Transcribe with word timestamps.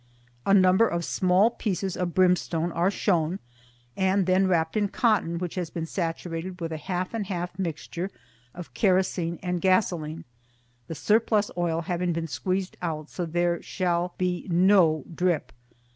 A 0.47 0.53
number 0.55 0.87
of 0.87 1.05
small 1.05 1.51
pieces 1.51 1.95
of 1.95 2.15
brimstone 2.15 2.71
are 2.71 2.89
shown, 2.89 3.37
and 3.95 4.25
then 4.25 4.47
wrapped 4.47 4.75
in 4.75 4.87
cotton 4.87 5.37
which 5.37 5.53
has 5.53 5.69
been 5.69 5.85
saturated 5.85 6.59
with 6.59 6.71
a 6.71 6.77
half 6.77 7.13
and 7.13 7.27
half 7.27 7.59
mixture 7.59 8.09
of 8.55 8.73
kerosene 8.73 9.37
and 9.43 9.61
gasoline, 9.61 10.25
the 10.87 10.95
surplus 10.95 11.51
oil 11.55 11.81
having 11.83 12.13
been 12.13 12.25
squeezed 12.27 12.77
out 12.81 13.11
so 13.11 13.27
there 13.27 13.61
shall 13.61 14.15
be 14.17 14.47
NO 14.49 15.03
DRIP. 15.13 15.51